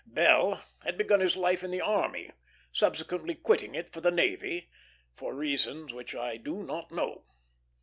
Bell 0.07 0.63
had 0.81 0.97
begun 0.97 1.19
life 1.35 1.63
in 1.63 1.69
the 1.69 1.79
army, 1.79 2.31
subsequently 2.71 3.35
quitting 3.35 3.75
it 3.75 3.87
for 3.93 4.01
the 4.01 4.09
navy 4.09 4.67
for 5.13 5.31
reasons 5.35 5.93
which 5.93 6.15
I 6.15 6.37
do 6.37 6.63
not 6.63 6.91
know. 6.91 7.25